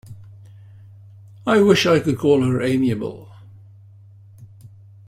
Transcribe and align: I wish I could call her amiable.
I 1.45 1.61
wish 1.61 1.85
I 1.85 1.99
could 1.99 2.17
call 2.17 2.41
her 2.41 2.59
amiable. 2.59 3.31